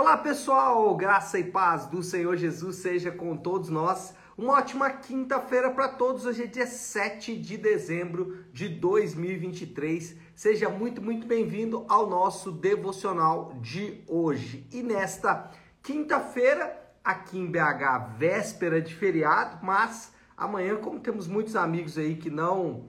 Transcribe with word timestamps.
Olá 0.00 0.16
pessoal, 0.16 0.96
graça 0.96 1.38
e 1.38 1.44
paz 1.44 1.84
do 1.84 2.02
Senhor 2.02 2.34
Jesus 2.34 2.76
seja 2.76 3.10
com 3.10 3.36
todos 3.36 3.68
nós. 3.68 4.14
Uma 4.34 4.54
ótima 4.54 4.88
quinta-feira 4.88 5.70
para 5.72 5.88
todos. 5.88 6.24
Hoje 6.24 6.44
é 6.44 6.46
dia 6.46 6.66
7 6.66 7.36
de 7.36 7.58
dezembro 7.58 8.46
de 8.50 8.66
2023. 8.66 10.16
Seja 10.34 10.70
muito, 10.70 11.02
muito 11.02 11.26
bem-vindo 11.26 11.84
ao 11.86 12.08
nosso 12.08 12.50
devocional 12.50 13.52
de 13.60 14.02
hoje. 14.08 14.66
E 14.72 14.82
nesta 14.82 15.50
quinta-feira, 15.82 16.74
aqui 17.04 17.38
em 17.38 17.50
BH, 17.50 18.16
véspera 18.16 18.80
de 18.80 18.94
feriado, 18.94 19.58
mas 19.62 20.14
amanhã, 20.34 20.76
como 20.76 20.98
temos 20.98 21.28
muitos 21.28 21.54
amigos 21.54 21.98
aí 21.98 22.16
que 22.16 22.30
não 22.30 22.86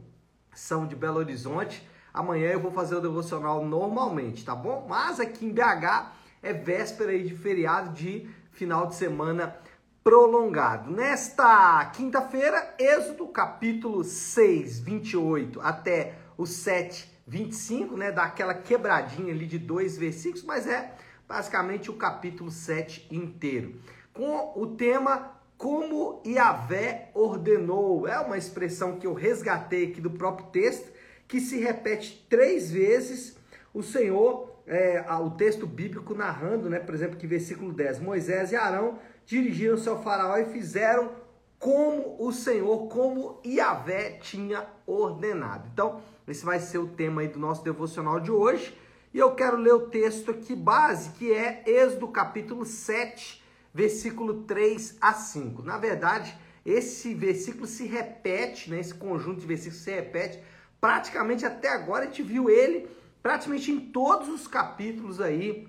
são 0.54 0.88
de 0.88 0.96
Belo 0.96 1.18
Horizonte, 1.18 1.86
amanhã 2.14 2.52
eu 2.52 2.62
vou 2.62 2.71
fazer 2.71 2.96
o 2.96 3.02
devocional 3.02 3.66
normalmente, 3.66 4.46
tá 4.46 4.55
bom? 4.55 4.86
Mas 4.88 5.20
aqui 5.20 5.46
em 5.46 5.52
BH 5.52 6.21
é 6.42 6.54
véspera 6.54 7.18
de 7.18 7.36
feriado 7.36 7.93
de 7.93 8.28
final 8.52 8.88
de 8.88 8.96
semana 8.96 9.56
prolongado. 10.04 10.89
Nesta 10.89 11.86
quinta-feira, 11.93 12.74
Êxodo 12.79 13.28
capítulo 13.28 14.04
6, 14.04 14.79
28 14.79 15.62
até 15.62 16.15
o 16.38 16.46
7, 16.46 17.10
25, 17.28 17.96
né? 17.96 18.12
Dá 18.12 18.24
aquela 18.24 18.54
quebradinha 18.54 19.34
ali 19.34 19.46
de 19.46 19.60
dois 19.60 19.98
versículos, 19.98 20.43
mas 20.43 20.65
é 20.68 20.96
basicamente 21.28 21.92
o 21.92 21.96
capítulo 21.96 22.50
7 22.50 23.07
inteiro. 23.12 23.79
Com 24.14 24.54
o 24.56 24.76
tema 24.76 25.39
como 25.62 26.23
Yahvé 26.26 27.12
ordenou. 27.14 28.07
É 28.07 28.20
uma 28.20 28.36
expressão 28.36 28.98
que 28.98 29.06
eu 29.06 29.14
resgatei 29.14 29.92
aqui 29.92 30.01
do 30.01 30.10
próprio 30.10 30.48
texto, 30.48 30.92
que 31.28 31.39
se 31.39 31.60
repete 31.60 32.26
três 32.28 32.72
vezes. 32.72 33.38
O 33.72 33.84
Senhor 33.84 34.61
é, 34.72 35.06
o 35.20 35.31
texto 35.31 35.67
bíblico 35.67 36.16
narrando, 36.16 36.70
né, 36.70 36.80
por 36.80 36.95
exemplo, 36.95 37.17
que 37.17 37.28
versículo 37.28 37.73
10, 37.73 38.00
Moisés 38.00 38.53
e 38.53 38.56
Arão 38.56 39.00
dirigiram-se 39.26 39.90
ao 39.90 40.02
faraó 40.02 40.38
e 40.38 40.45
fizeram 40.45 41.12
como 41.59 42.16
o 42.18 42.32
Senhor, 42.32 42.88
como 42.88 43.42
Yahvé 43.45 44.12
tinha 44.22 44.66
ordenado. 44.88 45.68
Então, 45.73 46.02
esse 46.26 46.45
vai 46.45 46.58
ser 46.58 46.78
o 46.78 46.88
tema 46.88 47.20
aí 47.20 47.28
do 47.28 47.38
nosso 47.38 47.66
devocional 47.66 48.22
de 48.22 48.32
hoje. 48.32 48.76
E 49.14 49.20
eu 49.20 49.36
quero 49.36 49.58
ler 49.58 49.73
o 49.73 49.90
texto 49.90 50.32
aqui 50.32 50.56
base, 50.56 51.10
que 51.12 51.34
é 51.34 51.64
Êxodo 51.67 52.08
capítulo 52.08 52.66
7, 52.66 53.44
versículo 53.73 54.44
3 54.44 54.98
a 55.02 55.12
5. 55.12 55.62
Na 55.64 55.78
verdade, 55.78 56.34
esse 56.66 57.14
versículo 57.14 57.67
se 57.67 57.86
repete, 57.86 58.70
né, 58.70 58.80
esse 58.80 58.94
conjunto 58.94 59.42
de 59.42 59.48
versículos 59.48 59.84
se 59.84 59.92
repete 59.92 60.42
praticamente 60.80 61.45
até 61.45 61.67
agora. 61.67 62.06
A 62.06 62.08
gente 62.08 62.23
viu 62.23 62.50
ele 62.50 63.01
praticamente 63.22 63.72
em 63.72 63.80
todos 63.80 64.30
os 64.30 64.47
capítulos 64.47 65.22
aí 65.22 65.67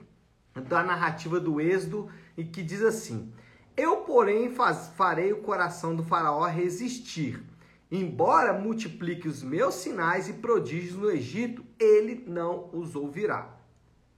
da 0.68 0.82
narrativa 0.82 1.40
do 1.40 1.60
Êxodo, 1.60 2.08
e 2.36 2.44
que 2.44 2.62
diz 2.62 2.82
assim: 2.82 3.32
Eu, 3.76 3.98
porém, 3.98 4.50
faz, 4.50 4.88
farei 4.96 5.32
o 5.32 5.42
coração 5.42 5.94
do 5.94 6.02
faraó 6.02 6.46
resistir. 6.46 7.42
Embora 7.90 8.54
multiplique 8.54 9.28
os 9.28 9.42
meus 9.42 9.74
sinais 9.74 10.28
e 10.28 10.32
prodígios 10.34 10.96
no 10.96 11.10
Egito, 11.10 11.62
ele 11.78 12.24
não 12.26 12.70
os 12.72 12.96
ouvirá. 12.96 13.54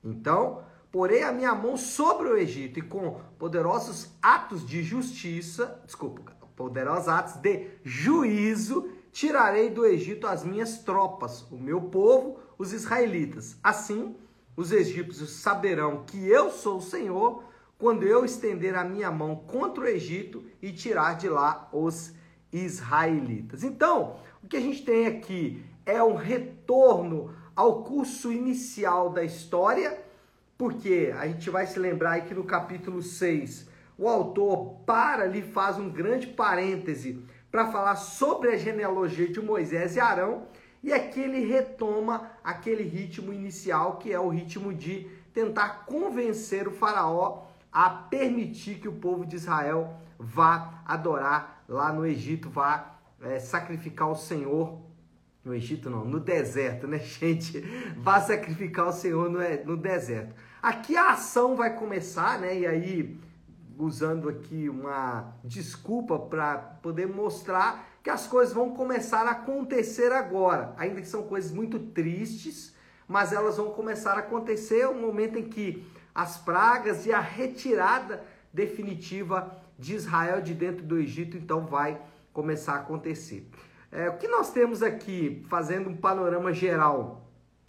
Então, 0.02 0.62
porei 0.92 1.24
a 1.24 1.32
minha 1.32 1.52
mão 1.56 1.76
sobre 1.76 2.28
o 2.28 2.36
Egito 2.36 2.78
e 2.78 2.82
com 2.82 3.20
poderosos 3.36 4.12
atos 4.22 4.64
de 4.64 4.80
justiça, 4.80 5.82
desculpa, 5.84 6.32
poderosos 6.54 7.08
atos 7.08 7.40
de 7.40 7.66
juízo, 7.82 8.88
tirarei 9.10 9.70
do 9.70 9.84
Egito 9.84 10.28
as 10.28 10.44
minhas 10.44 10.78
tropas, 10.78 11.42
o 11.50 11.56
meu 11.56 11.80
povo, 11.80 12.38
os 12.58 12.72
israelitas. 12.72 13.56
Assim, 13.62 14.14
os 14.56 14.72
egípcios 14.72 15.30
saberão 15.30 16.04
que 16.04 16.28
eu 16.28 16.50
sou 16.50 16.78
o 16.78 16.82
Senhor 16.82 17.44
quando 17.78 18.04
eu 18.04 18.24
estender 18.24 18.74
a 18.74 18.84
minha 18.84 19.10
mão 19.10 19.36
contra 19.36 19.84
o 19.84 19.86
Egito 19.86 20.44
e 20.62 20.72
tirar 20.72 21.16
de 21.16 21.28
lá 21.28 21.68
os 21.72 22.14
israelitas. 22.52 23.64
Então, 23.64 24.16
o 24.42 24.46
que 24.46 24.56
a 24.56 24.60
gente 24.60 24.84
tem 24.84 25.06
aqui 25.06 25.64
é 25.84 26.02
um 26.02 26.14
retorno 26.14 27.34
ao 27.54 27.82
curso 27.82 28.32
inicial 28.32 29.10
da 29.10 29.24
história, 29.24 29.98
porque 30.56 31.12
a 31.18 31.26
gente 31.26 31.50
vai 31.50 31.66
se 31.66 31.78
lembrar 31.78 32.20
que 32.22 32.34
no 32.34 32.44
capítulo 32.44 33.02
6 33.02 33.68
o 33.98 34.08
autor 34.08 34.80
para 34.86 35.24
ali 35.24 35.42
faz 35.42 35.78
um 35.78 35.90
grande 35.90 36.26
parêntese 36.28 37.22
para 37.50 37.70
falar 37.70 37.96
sobre 37.96 38.50
a 38.50 38.56
genealogia 38.56 39.28
de 39.28 39.40
Moisés 39.40 39.94
e 39.94 40.00
Arão 40.00 40.46
e 40.84 40.92
aqui 40.92 41.18
ele 41.18 41.46
retoma 41.46 42.30
aquele 42.44 42.82
ritmo 42.82 43.32
inicial, 43.32 43.96
que 43.96 44.12
é 44.12 44.20
o 44.20 44.28
ritmo 44.28 44.70
de 44.70 45.08
tentar 45.32 45.86
convencer 45.86 46.68
o 46.68 46.72
faraó 46.72 47.44
a 47.72 47.88
permitir 47.88 48.74
que 48.74 48.86
o 48.86 48.92
povo 48.92 49.24
de 49.24 49.34
Israel 49.34 49.96
vá 50.18 50.82
adorar 50.84 51.64
lá 51.66 51.90
no 51.90 52.04
Egito, 52.04 52.50
vá 52.50 52.98
é, 53.22 53.40
sacrificar 53.40 54.10
o 54.10 54.14
Senhor. 54.14 54.78
No 55.42 55.54
Egito 55.54 55.88
não, 55.88 56.04
no 56.04 56.20
deserto, 56.20 56.86
né, 56.86 56.98
gente? 57.18 57.60
Vá 57.96 58.20
sacrificar 58.20 58.88
o 58.88 58.92
Senhor 58.92 59.30
no, 59.30 59.40
é, 59.40 59.64
no 59.64 59.78
deserto. 59.78 60.34
Aqui 60.62 60.98
a 60.98 61.12
ação 61.12 61.56
vai 61.56 61.74
começar, 61.74 62.38
né? 62.38 62.58
E 62.58 62.66
aí, 62.66 63.18
usando 63.78 64.28
aqui 64.28 64.68
uma 64.68 65.34
desculpa 65.42 66.18
para 66.18 66.58
poder 66.58 67.06
mostrar 67.06 67.93
que 68.04 68.10
as 68.10 68.26
coisas 68.26 68.54
vão 68.54 68.70
começar 68.70 69.26
a 69.26 69.30
acontecer 69.30 70.12
agora. 70.12 70.74
Ainda 70.76 71.00
que 71.00 71.08
são 71.08 71.22
coisas 71.22 71.50
muito 71.50 71.78
tristes, 71.78 72.74
mas 73.08 73.32
elas 73.32 73.56
vão 73.56 73.70
começar 73.70 74.12
a 74.12 74.18
acontecer 74.18 74.86
no 74.88 75.00
momento 75.00 75.38
em 75.38 75.48
que 75.48 75.90
as 76.14 76.36
pragas 76.36 77.06
e 77.06 77.12
a 77.14 77.18
retirada 77.18 78.22
definitiva 78.52 79.58
de 79.78 79.94
Israel 79.94 80.42
de 80.42 80.52
dentro 80.52 80.84
do 80.84 80.98
Egito 80.98 81.38
então 81.38 81.64
vai 81.64 81.98
começar 82.30 82.74
a 82.74 82.80
acontecer. 82.80 83.48
É, 83.90 84.10
o 84.10 84.18
que 84.18 84.28
nós 84.28 84.52
temos 84.52 84.82
aqui, 84.82 85.42
fazendo 85.48 85.88
um 85.88 85.96
panorama 85.96 86.52
geral 86.52 87.26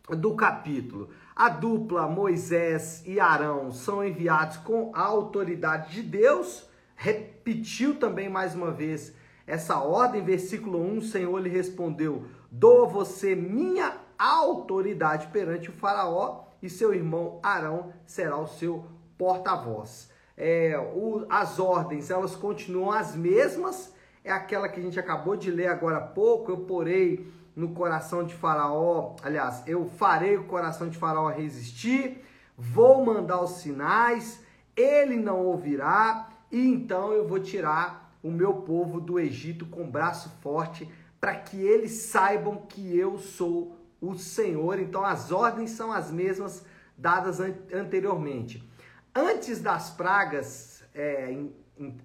do 0.09 0.35
capítulo? 0.35 1.11
A 1.33 1.47
dupla 1.47 2.09
Moisés 2.09 3.01
e 3.05 3.21
Arão 3.21 3.71
são 3.71 4.03
enviados 4.03 4.57
com 4.57 4.91
a 4.93 5.01
autoridade 5.01 5.93
de 5.93 6.03
Deus, 6.03 6.67
repetiu 6.93 7.95
também 7.95 8.27
mais 8.27 8.53
uma 8.53 8.71
vez 8.71 9.13
essa 9.47 9.79
ordem, 9.79 10.23
versículo 10.23 10.79
1, 10.79 10.97
o 10.97 11.01
Senhor 11.01 11.37
lhe 11.39 11.49
respondeu: 11.49 12.25
Dou 12.51 12.85
a 12.85 12.87
você 12.87 13.35
minha 13.35 13.97
autoridade 14.17 15.27
perante 15.27 15.69
o 15.69 15.73
Faraó, 15.73 16.45
e 16.61 16.69
seu 16.69 16.93
irmão 16.93 17.39
Arão 17.43 17.93
será 18.05 18.37
o 18.37 18.47
seu 18.47 18.85
porta-voz. 19.17 20.09
É, 20.35 20.77
o, 20.95 21.25
as 21.29 21.59
ordens, 21.59 22.09
elas 22.09 22.35
continuam 22.35 22.91
as 22.91 23.15
mesmas, 23.15 23.93
é 24.23 24.31
aquela 24.31 24.67
que 24.67 24.79
a 24.79 24.83
gente 24.83 24.99
acabou 24.99 25.35
de 25.35 25.51
ler 25.51 25.67
agora 25.67 25.97
há 25.97 26.01
pouco. 26.01 26.51
Eu 26.51 26.57
porei 26.57 27.31
no 27.55 27.69
coração 27.69 28.23
de 28.23 28.33
Faraó, 28.33 29.15
aliás, 29.23 29.63
eu 29.65 29.85
farei 29.85 30.35
o 30.35 30.45
coração 30.45 30.89
de 30.89 30.97
Faraó 30.97 31.29
resistir, 31.29 32.21
vou 32.57 33.05
mandar 33.05 33.41
os 33.41 33.51
sinais, 33.51 34.43
ele 34.75 35.15
não 35.15 35.45
ouvirá, 35.45 36.29
e 36.51 36.67
então 36.67 37.13
eu 37.13 37.27
vou 37.27 37.39
tirar 37.39 38.04
o 38.25 38.31
meu 38.31 38.55
povo 38.55 38.99
do 38.99 39.19
Egito 39.19 39.67
com 39.67 39.87
braço 39.87 40.31
forte, 40.41 40.89
para 41.21 41.35
que 41.35 41.61
eles 41.61 41.91
saibam 41.91 42.57
que 42.57 42.97
eu 42.97 43.19
sou 43.19 43.77
o 44.01 44.15
Senhor. 44.15 44.79
Então 44.79 45.05
as 45.05 45.31
ordens 45.31 45.69
são 45.69 45.91
as 45.91 46.09
mesmas 46.09 46.65
dadas 46.97 47.39
an 47.39 47.53
anteriormente. 47.71 48.67
Antes 49.13 49.61
das 49.61 49.91
pragas, 49.91 50.83
é, 50.95 51.31
em, 51.31 51.55
em, 51.77 51.95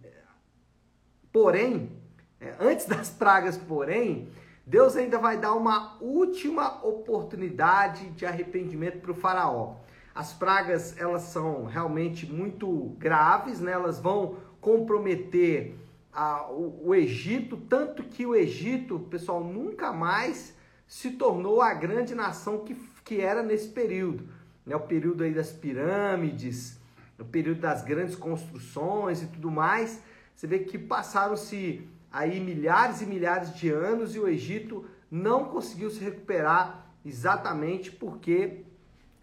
porém, 1.32 1.91
é, 2.38 2.54
antes 2.60 2.84
das 2.84 3.08
pragas, 3.08 3.56
porém, 3.56 4.28
Deus 4.66 4.97
ainda 4.97 5.19
vai 5.19 5.38
dar 5.38 5.54
uma 5.54 5.97
última 6.02 6.84
oportunidade 6.87 8.10
de 8.10 8.26
arrependimento 8.26 9.00
para 9.00 9.12
o 9.12 9.14
faraó. 9.14 9.76
As 10.14 10.34
pragas, 10.34 10.98
elas 10.98 11.22
são 11.22 11.64
realmente 11.64 12.31
muito 12.31 12.94
graves, 12.99 13.58
né? 13.58 13.73
elas 13.73 13.99
vão 13.99 14.37
comprometer 14.61 15.81
a, 16.12 16.51
o, 16.51 16.89
o 16.89 16.95
Egito, 16.95 17.57
tanto 17.57 18.03
que 18.03 18.27
o 18.27 18.35
Egito, 18.35 18.99
pessoal, 19.11 19.43
nunca 19.43 19.93
mais 19.93 20.55
se 20.87 21.12
tornou 21.12 21.62
a 21.62 21.73
grande 21.73 22.15
nação 22.15 22.65
que, 22.65 22.75
que 23.05 23.21
era 23.21 23.43
nesse 23.43 23.69
período. 23.69 24.29
Né? 24.67 24.75
O 24.75 24.81
período 24.81 25.23
aí 25.23 25.33
das 25.33 25.53
pirâmides, 25.53 26.79
o 27.19 27.25
período 27.25 27.61
das 27.61 27.83
grandes 27.83 28.17
construções 28.17 29.23
e 29.23 29.27
tudo 29.27 29.51
mais. 29.51 30.01
Você 30.35 30.47
vê 30.47 30.61
que 30.61 30.79
passaram-se 30.79 31.87
aí 32.11 32.41
milhares 32.41 33.03
e 33.03 33.07
milhares 33.07 33.55
de 33.55 33.69
anos 33.71 34.15
e 34.15 34.19
o 34.19 34.27
Egito 34.27 34.85
não 35.11 35.45
conseguiu 35.45 35.91
se 35.91 36.01
recuperar 36.01 36.87
exatamente 37.05 37.91
porque 37.91 38.65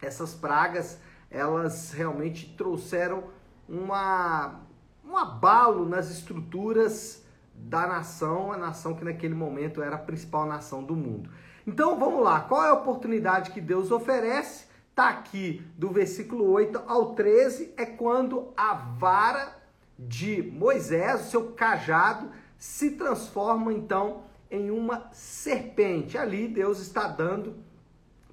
essas 0.00 0.34
pragas 0.34 0.98
elas 1.30 1.92
realmente 1.92 2.54
trouxeram 2.56 3.24
uma 3.68 4.62
um 5.08 5.16
abalo 5.16 5.88
nas 5.88 6.10
estruturas 6.10 7.24
da 7.54 7.86
nação, 7.86 8.52
a 8.52 8.56
nação 8.56 8.94
que 8.94 9.04
naquele 9.04 9.34
momento 9.34 9.82
era 9.82 9.96
a 9.96 9.98
principal 9.98 10.46
nação 10.46 10.84
do 10.84 10.94
mundo. 10.94 11.30
Então 11.66 11.98
vamos 11.98 12.22
lá, 12.22 12.40
qual 12.40 12.64
é 12.64 12.68
a 12.68 12.74
oportunidade 12.74 13.50
que 13.50 13.60
Deus 13.60 13.90
oferece? 13.90 14.68
tá 14.98 15.10
aqui 15.10 15.62
do 15.76 15.90
versículo 15.90 16.50
8 16.50 16.82
ao 16.88 17.14
13, 17.14 17.72
é 17.76 17.86
quando 17.86 18.52
a 18.56 18.74
vara 18.74 19.56
de 19.96 20.42
Moisés, 20.42 21.20
o 21.20 21.30
seu 21.30 21.52
cajado, 21.52 22.32
se 22.58 22.90
transforma 22.96 23.72
então 23.72 24.24
em 24.50 24.72
uma 24.72 25.08
serpente. 25.12 26.18
Ali 26.18 26.48
Deus 26.48 26.80
está 26.80 27.06
dando 27.06 27.54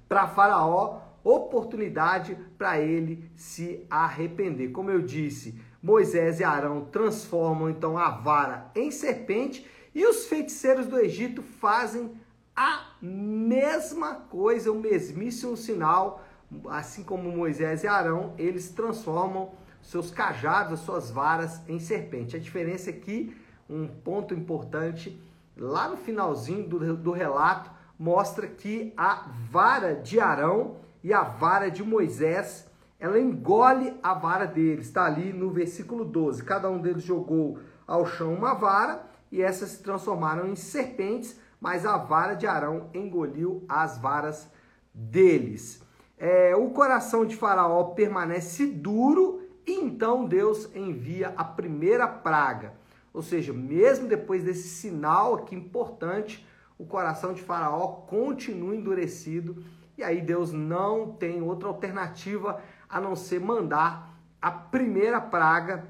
para 0.08 0.26
Faraó 0.26 1.02
oportunidade 1.22 2.36
para 2.58 2.80
ele 2.80 3.30
se 3.36 3.86
arrepender. 3.88 4.72
Como 4.72 4.90
eu 4.90 5.02
disse, 5.02 5.60
Moisés 5.86 6.40
e 6.40 6.44
Arão 6.44 6.84
transformam 6.86 7.70
então 7.70 7.96
a 7.96 8.10
vara 8.10 8.72
em 8.74 8.90
serpente 8.90 9.64
e 9.94 10.04
os 10.04 10.26
feiticeiros 10.26 10.88
do 10.88 10.98
Egito 10.98 11.42
fazem 11.42 12.10
a 12.56 12.88
mesma 13.00 14.16
coisa, 14.16 14.72
o 14.72 14.80
mesmíssimo 14.80 15.56
sinal, 15.56 16.24
assim 16.68 17.04
como 17.04 17.30
Moisés 17.30 17.84
e 17.84 17.86
Arão, 17.86 18.34
eles 18.36 18.70
transformam 18.70 19.52
seus 19.80 20.10
cajados, 20.10 20.72
as 20.72 20.80
suas 20.80 21.08
varas 21.08 21.60
em 21.68 21.78
serpente. 21.78 22.34
A 22.34 22.40
diferença 22.40 22.90
aqui, 22.90 23.36
é 23.70 23.72
um 23.72 23.86
ponto 23.86 24.34
importante, 24.34 25.16
lá 25.56 25.88
no 25.88 25.96
finalzinho 25.96 26.66
do, 26.66 26.96
do 26.96 27.12
relato, 27.12 27.70
mostra 27.96 28.48
que 28.48 28.92
a 28.96 29.28
vara 29.52 29.94
de 29.94 30.18
Arão 30.18 30.78
e 31.04 31.12
a 31.12 31.22
vara 31.22 31.70
de 31.70 31.84
Moisés, 31.84 32.65
ela 32.98 33.18
engole 33.20 33.94
a 34.02 34.14
vara 34.14 34.46
deles. 34.46 34.86
Está 34.86 35.04
ali 35.04 35.32
no 35.32 35.50
versículo 35.50 36.04
12. 36.04 36.42
Cada 36.42 36.70
um 36.70 36.78
deles 36.78 37.02
jogou 37.02 37.58
ao 37.86 38.06
chão 38.06 38.34
uma 38.34 38.54
vara 38.54 39.06
e 39.30 39.42
essas 39.42 39.70
se 39.70 39.82
transformaram 39.82 40.48
em 40.48 40.56
serpentes, 40.56 41.38
mas 41.60 41.84
a 41.84 41.96
vara 41.96 42.34
de 42.34 42.46
Arão 42.46 42.90
engoliu 42.94 43.64
as 43.68 43.98
varas 43.98 44.50
deles. 44.92 45.82
É, 46.18 46.56
o 46.56 46.70
coração 46.70 47.26
de 47.26 47.36
Faraó 47.36 47.84
permanece 47.84 48.66
duro 48.66 49.42
e 49.66 49.72
então 49.72 50.24
Deus 50.24 50.70
envia 50.74 51.34
a 51.36 51.44
primeira 51.44 52.08
praga. 52.08 52.72
Ou 53.12 53.22
seja, 53.22 53.52
mesmo 53.52 54.08
depois 54.08 54.42
desse 54.42 54.68
sinal 54.68 55.34
aqui 55.34 55.54
importante, 55.54 56.46
o 56.78 56.86
coração 56.86 57.34
de 57.34 57.42
Faraó 57.42 57.88
continua 58.06 58.74
endurecido 58.74 59.62
e 59.98 60.04
aí 60.04 60.20
Deus 60.20 60.52
não 60.52 61.12
tem 61.12 61.42
outra 61.42 61.68
alternativa 61.68 62.60
a 62.88 63.00
não 63.00 63.16
ser 63.16 63.40
mandar 63.40 64.16
a 64.40 64.50
primeira 64.50 65.20
praga, 65.20 65.88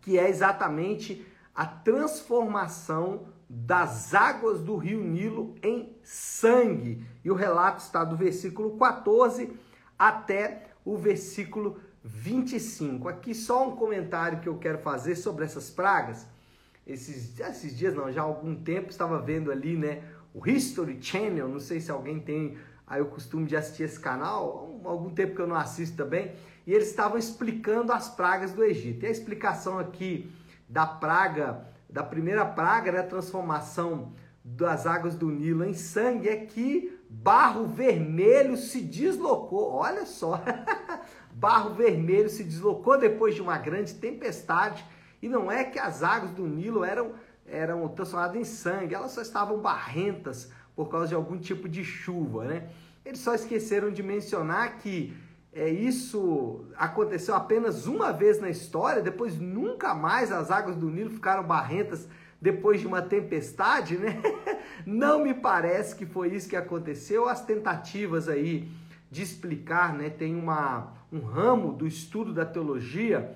que 0.00 0.18
é 0.18 0.28
exatamente 0.28 1.26
a 1.54 1.66
transformação 1.66 3.26
das 3.48 4.14
águas 4.14 4.60
do 4.60 4.76
rio 4.76 5.02
Nilo 5.02 5.56
em 5.62 5.96
sangue. 6.04 7.04
E 7.24 7.30
o 7.30 7.34
relato 7.34 7.82
está 7.82 8.04
do 8.04 8.16
versículo 8.16 8.78
14 8.78 9.52
até 9.98 10.66
o 10.84 10.96
versículo 10.96 11.80
25. 12.04 13.08
Aqui 13.08 13.34
só 13.34 13.68
um 13.68 13.76
comentário 13.76 14.40
que 14.40 14.48
eu 14.48 14.56
quero 14.56 14.78
fazer 14.78 15.16
sobre 15.16 15.44
essas 15.44 15.68
pragas. 15.68 16.26
Esses, 16.86 17.38
esses 17.40 17.76
dias, 17.76 17.94
não, 17.94 18.10
já 18.10 18.22
há 18.22 18.24
algum 18.24 18.54
tempo, 18.54 18.90
estava 18.90 19.20
vendo 19.20 19.50
ali, 19.50 19.76
né, 19.76 20.02
o 20.32 20.48
History 20.48 20.98
Channel, 21.00 21.48
não 21.48 21.60
sei 21.60 21.80
se 21.80 21.90
alguém 21.90 22.20
tem 22.20 22.56
aí 22.90 23.00
o 23.00 23.06
costume 23.06 23.46
de 23.46 23.54
assistir 23.54 23.84
esse 23.84 24.00
canal, 24.00 24.68
algum 24.84 25.10
tempo 25.10 25.36
que 25.36 25.40
eu 25.40 25.46
não 25.46 25.54
assisto 25.54 25.96
também, 25.96 26.32
e 26.66 26.74
eles 26.74 26.88
estavam 26.88 27.16
explicando 27.16 27.92
as 27.92 28.08
pragas 28.08 28.50
do 28.50 28.64
Egito. 28.64 29.04
E 29.04 29.06
a 29.06 29.10
explicação 29.10 29.78
aqui 29.78 30.28
da 30.68 30.84
praga, 30.84 31.68
da 31.88 32.02
primeira 32.02 32.44
praga, 32.44 32.90
né, 32.90 32.98
a 32.98 33.06
transformação 33.06 34.12
das 34.44 34.86
águas 34.86 35.14
do 35.14 35.30
Nilo 35.30 35.64
em 35.64 35.72
sangue, 35.72 36.28
é 36.28 36.36
que 36.36 36.98
barro 37.08 37.66
vermelho 37.66 38.56
se 38.56 38.80
deslocou. 38.80 39.72
Olha 39.72 40.04
só, 40.04 40.42
barro 41.30 41.74
vermelho 41.74 42.28
se 42.28 42.42
deslocou 42.42 42.98
depois 42.98 43.36
de 43.36 43.40
uma 43.40 43.56
grande 43.56 43.94
tempestade. 43.94 44.84
E 45.22 45.28
não 45.28 45.50
é 45.50 45.62
que 45.62 45.78
as 45.78 46.02
águas 46.02 46.32
do 46.32 46.44
Nilo 46.44 46.82
eram, 46.82 47.12
eram 47.46 47.86
transformadas 47.88 48.36
em 48.36 48.44
sangue, 48.44 48.96
elas 48.96 49.12
só 49.12 49.22
estavam 49.22 49.60
barrentas 49.60 50.50
por 50.74 50.88
causa 50.88 51.08
de 51.08 51.14
algum 51.14 51.38
tipo 51.38 51.68
de 51.68 51.84
chuva, 51.84 52.44
né? 52.44 52.68
Eles 53.04 53.20
só 53.20 53.34
esqueceram 53.34 53.90
de 53.90 54.02
mencionar 54.02 54.78
que 54.78 55.16
é, 55.52 55.68
isso 55.68 56.64
aconteceu 56.76 57.34
apenas 57.34 57.86
uma 57.86 58.12
vez 58.12 58.40
na 58.40 58.48
história, 58.48 59.02
depois 59.02 59.38
nunca 59.38 59.94
mais 59.94 60.30
as 60.30 60.50
águas 60.50 60.76
do 60.76 60.88
Nilo 60.88 61.10
ficaram 61.10 61.42
barrentas 61.42 62.08
depois 62.40 62.80
de 62.80 62.86
uma 62.86 63.02
tempestade, 63.02 63.98
né? 63.98 64.20
Não 64.86 65.22
me 65.22 65.34
parece 65.34 65.94
que 65.94 66.06
foi 66.06 66.28
isso 66.34 66.48
que 66.48 66.56
aconteceu. 66.56 67.28
As 67.28 67.44
tentativas 67.44 68.28
aí 68.28 68.68
de 69.10 69.22
explicar, 69.22 69.92
né? 69.92 70.08
Tem 70.08 70.34
uma, 70.34 70.92
um 71.12 71.20
ramo 71.20 71.72
do 71.72 71.86
estudo 71.86 72.32
da 72.32 72.46
teologia, 72.46 73.34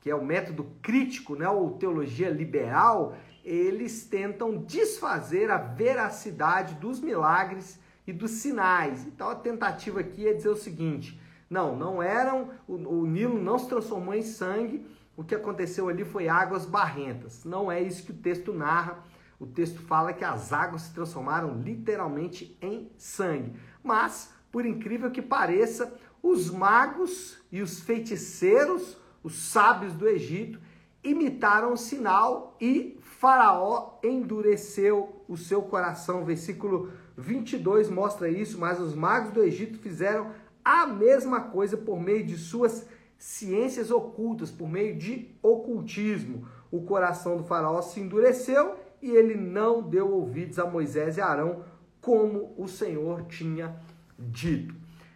que 0.00 0.08
é 0.08 0.14
o 0.14 0.24
método 0.24 0.66
crítico, 0.80 1.34
né? 1.34 1.48
Ou 1.48 1.72
teologia 1.72 2.30
liberal, 2.30 3.16
eles 3.46 4.04
tentam 4.04 4.58
desfazer 4.58 5.52
a 5.52 5.56
veracidade 5.56 6.74
dos 6.74 6.98
milagres 6.98 7.78
e 8.04 8.12
dos 8.12 8.32
sinais. 8.32 9.06
Então 9.06 9.30
a 9.30 9.36
tentativa 9.36 10.00
aqui 10.00 10.26
é 10.26 10.32
dizer 10.32 10.48
o 10.48 10.56
seguinte: 10.56 11.20
não, 11.48 11.76
não 11.76 12.02
eram, 12.02 12.50
o, 12.66 12.74
o 12.74 13.06
Nilo 13.06 13.40
não 13.40 13.56
se 13.56 13.68
transformou 13.68 14.14
em 14.14 14.22
sangue, 14.22 14.84
o 15.16 15.22
que 15.22 15.34
aconteceu 15.34 15.88
ali 15.88 16.04
foi 16.04 16.28
águas 16.28 16.66
barrentas. 16.66 17.44
Não 17.44 17.70
é 17.70 17.80
isso 17.80 18.02
que 18.02 18.10
o 18.10 18.16
texto 18.16 18.52
narra. 18.52 18.98
O 19.38 19.46
texto 19.46 19.80
fala 19.80 20.12
que 20.12 20.24
as 20.24 20.52
águas 20.52 20.82
se 20.82 20.94
transformaram 20.94 21.60
literalmente 21.60 22.58
em 22.60 22.90
sangue. 22.98 23.52
Mas, 23.82 24.32
por 24.50 24.66
incrível 24.66 25.10
que 25.10 25.22
pareça, 25.22 25.94
os 26.22 26.50
magos 26.50 27.38
e 27.52 27.62
os 27.62 27.80
feiticeiros, 27.80 28.96
os 29.22 29.36
sábios 29.36 29.92
do 29.92 30.08
Egito, 30.08 30.58
imitaram 31.04 31.72
o 31.72 31.76
sinal 31.76 32.56
e 32.60 32.95
Faraó 33.18 33.98
endureceu 34.02 35.24
o 35.26 35.36
seu 35.36 35.62
coração. 35.62 36.24
Versículo 36.24 36.90
22 37.16 37.88
mostra 37.88 38.28
isso, 38.28 38.58
mas 38.58 38.78
os 38.78 38.94
magos 38.94 39.32
do 39.32 39.42
Egito 39.42 39.78
fizeram 39.78 40.32
a 40.62 40.86
mesma 40.86 41.40
coisa 41.40 41.76
por 41.78 41.98
meio 41.98 42.24
de 42.26 42.36
suas 42.36 42.86
ciências 43.18 43.90
ocultas, 43.90 44.50
por 44.50 44.68
meio 44.68 44.96
de 44.96 45.34
ocultismo. 45.42 46.46
O 46.70 46.82
coração 46.82 47.38
do 47.38 47.44
faraó 47.44 47.80
se 47.80 48.00
endureceu 48.00 48.76
e 49.00 49.10
ele 49.10 49.34
não 49.34 49.82
deu 49.82 50.12
ouvidos 50.12 50.58
a 50.58 50.66
Moisés 50.66 51.16
e 51.16 51.20
Arão, 51.22 51.64
como 52.02 52.52
o 52.58 52.68
Senhor 52.68 53.22
tinha 53.24 53.80
dito. 54.18 54.74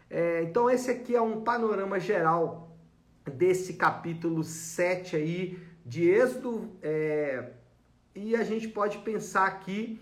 É, 0.08 0.43
então 0.43 0.70
esse 0.70 0.91
aqui 0.91 1.14
é 1.14 1.20
um 1.20 1.43
panorama 1.43 2.00
geral 2.00 2.75
desse 3.31 3.75
capítulo 3.75 4.42
7 4.42 5.16
aí 5.16 5.59
de 5.85 6.09
Êxodo. 6.09 6.71
É, 6.80 7.60
e 8.14 8.35
a 8.35 8.43
gente 8.43 8.69
pode 8.69 8.99
pensar 8.99 9.47
aqui 9.47 10.00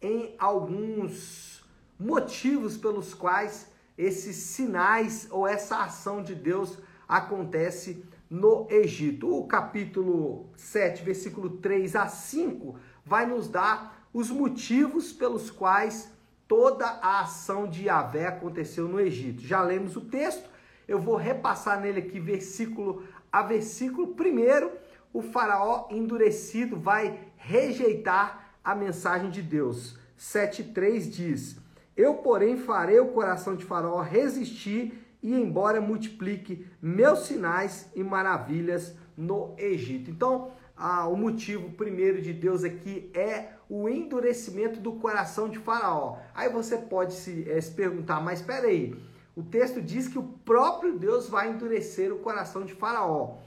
em 0.00 0.34
alguns 0.38 1.62
motivos 1.98 2.76
pelos 2.76 3.12
quais 3.12 3.70
esses 3.96 4.36
sinais 4.36 5.28
ou 5.30 5.46
essa 5.46 5.82
ação 5.82 6.22
de 6.22 6.34
Deus 6.34 6.78
acontece 7.06 8.02
no 8.30 8.66
Egito. 8.70 9.28
O 9.28 9.46
capítulo 9.46 10.48
7, 10.56 11.02
versículo 11.02 11.50
3 11.58 11.96
a 11.96 12.06
5 12.06 12.78
vai 13.04 13.26
nos 13.26 13.48
dar 13.48 14.08
os 14.12 14.30
motivos 14.30 15.12
pelos 15.12 15.50
quais 15.50 16.10
toda 16.48 16.86
a 16.86 17.20
ação 17.20 17.68
de 17.68 17.84
Yahvé 17.84 18.26
aconteceu 18.26 18.88
no 18.88 18.98
Egito. 18.98 19.42
Já 19.42 19.62
lemos 19.62 19.96
o 19.96 20.00
texto, 20.00 20.48
eu 20.88 20.98
vou 20.98 21.16
repassar 21.16 21.80
nele 21.80 22.00
aqui 22.00 22.18
versículo 22.18 23.04
a 23.30 23.42
versículo. 23.42 24.14
Primeiro, 24.14 24.72
o 25.12 25.22
faraó 25.22 25.88
endurecido 25.90 26.78
vai 26.78 27.18
rejeitar 27.36 28.54
a 28.62 28.74
mensagem 28.74 29.30
de 29.30 29.42
Deus. 29.42 29.98
7,3 30.18 31.10
diz: 31.10 31.56
Eu, 31.96 32.16
porém, 32.16 32.56
farei 32.56 33.00
o 33.00 33.08
coração 33.08 33.56
de 33.56 33.64
Faraó 33.64 34.00
resistir 34.02 35.06
e 35.22 35.34
embora 35.34 35.80
multiplique 35.80 36.66
meus 36.80 37.20
sinais 37.20 37.90
e 37.94 38.02
maravilhas 38.02 38.94
no 39.16 39.54
Egito. 39.58 40.10
Então, 40.10 40.52
ah, 40.76 41.06
o 41.08 41.16
motivo 41.16 41.70
primeiro 41.72 42.22
de 42.22 42.32
Deus 42.32 42.64
aqui 42.64 43.10
é 43.14 43.52
o 43.68 43.88
endurecimento 43.88 44.80
do 44.80 44.92
coração 44.92 45.48
de 45.48 45.58
Faraó. 45.58 46.18
Aí 46.34 46.48
você 46.48 46.76
pode 46.76 47.14
se, 47.14 47.50
é, 47.50 47.60
se 47.60 47.70
perguntar, 47.72 48.20
mas 48.20 48.40
espera 48.40 48.66
aí, 48.66 48.96
o 49.36 49.42
texto 49.42 49.80
diz 49.80 50.08
que 50.08 50.18
o 50.18 50.22
próprio 50.22 50.98
Deus 50.98 51.28
vai 51.28 51.50
endurecer 51.50 52.12
o 52.12 52.18
coração 52.18 52.64
de 52.64 52.74
Faraó. 52.74 53.38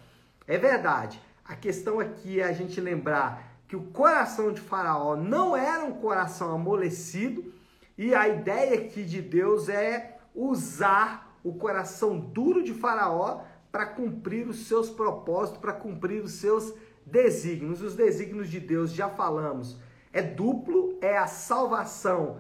É 0.48 0.58
verdade. 0.58 1.22
A 1.46 1.56
questão 1.56 2.00
aqui 2.00 2.40
é 2.40 2.46
a 2.46 2.54
gente 2.54 2.80
lembrar 2.80 3.58
que 3.68 3.76
o 3.76 3.84
coração 3.84 4.54
de 4.54 4.62
Faraó 4.62 5.16
não 5.16 5.56
era 5.56 5.84
um 5.84 5.94
coração 5.94 6.54
amolecido 6.54 7.54
e 7.98 8.16
a 8.16 8.28
ideia 8.28 8.76
aqui 8.76 9.04
de 9.04 9.22
Deus 9.22 9.68
é 9.68 10.18
usar 10.34 11.38
o 11.44 11.54
coração 11.54 12.20
duro 12.20 12.64
de 12.64 12.74
Faraó 12.74 13.42
para 13.72 13.86
cumprir 13.86 14.48
os 14.48 14.68
seus 14.68 14.90
propósitos, 14.90 15.60
para 15.60 15.74
cumprir 15.74 16.24
os 16.24 16.34
seus 16.34 16.74
desígnios. 17.06 17.82
Os 17.82 17.96
desígnios 17.96 18.50
de 18.50 18.60
Deus, 18.60 18.92
já 18.92 19.10
falamos, 19.10 19.78
é 20.14 20.22
duplo, 20.22 20.98
é 21.02 21.18
a 21.18 21.28
salvação 21.28 22.40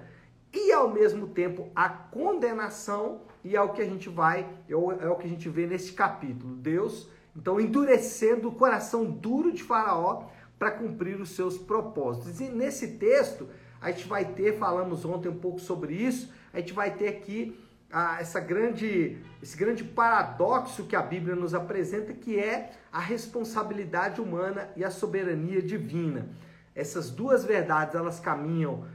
e 0.53 0.71
ao 0.71 0.91
mesmo 0.91 1.27
tempo 1.27 1.69
a 1.75 1.89
condenação 1.89 3.21
e 3.43 3.55
é 3.55 3.61
o 3.61 3.73
que 3.73 3.81
a 3.81 3.85
gente 3.85 4.07
vai, 4.07 4.47
é 4.69 4.75
o, 4.75 4.91
é 4.91 5.15
que 5.15 5.25
a 5.25 5.29
gente 5.29 5.49
vê 5.49 5.67
nesse 5.67 5.91
capítulo. 5.91 6.55
Deus, 6.55 7.09
então, 7.35 7.59
endurecendo 7.59 8.49
o 8.49 8.55
coração 8.55 9.05
duro 9.05 9.51
de 9.51 9.63
Faraó 9.63 10.25
para 10.59 10.71
cumprir 10.71 11.19
os 11.19 11.29
seus 11.29 11.57
propósitos. 11.57 12.39
E 12.39 12.49
nesse 12.49 12.89
texto, 12.97 13.49
a 13.81 13.91
gente 13.91 14.07
vai 14.07 14.23
ter, 14.23 14.57
falamos 14.57 15.03
ontem 15.03 15.29
um 15.29 15.39
pouco 15.39 15.59
sobre 15.59 15.93
isso, 15.93 16.31
a 16.53 16.59
gente 16.59 16.73
vai 16.73 16.91
ter 16.91 17.07
aqui 17.07 17.59
ah, 17.91 18.17
essa 18.19 18.39
grande, 18.39 19.17
esse 19.41 19.57
grande 19.57 19.83
paradoxo 19.83 20.85
que 20.85 20.95
a 20.95 21.01
Bíblia 21.01 21.35
nos 21.35 21.53
apresenta, 21.53 22.13
que 22.13 22.39
é 22.39 22.71
a 22.91 22.99
responsabilidade 22.99 24.21
humana 24.21 24.69
e 24.75 24.83
a 24.83 24.91
soberania 24.91 25.61
divina. 25.61 26.29
Essas 26.75 27.09
duas 27.09 27.43
verdades, 27.43 27.95
elas 27.95 28.19
caminham 28.19 28.85